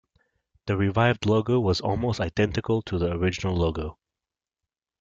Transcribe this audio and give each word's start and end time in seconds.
The 0.65 0.75
revived 0.75 1.27
logo 1.27 1.59
was 1.59 1.79
almost 1.79 2.19
identical 2.19 2.81
to 2.81 2.97
the 2.97 3.11
original 3.11 3.55
logo. 3.55 3.99